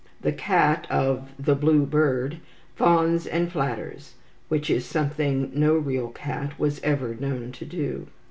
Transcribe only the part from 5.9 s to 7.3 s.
cat was ever